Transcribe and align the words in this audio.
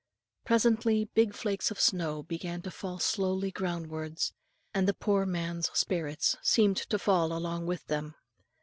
Presently 0.45 1.05
big 1.13 1.35
flakes 1.35 1.69
of 1.69 1.79
snow 1.79 2.23
began 2.23 2.63
to 2.63 2.71
fall 2.71 2.97
slowly 2.97 3.51
ground 3.51 3.85
wards, 3.85 4.33
and 4.73 4.87
the 4.87 4.95
poor 4.95 5.27
man's 5.27 5.69
spirits 5.77 6.37
seemed 6.41 6.77
to 6.77 6.97
fall 6.97 7.31
along 7.31 7.67
with 7.67 7.85
them. 7.85 8.15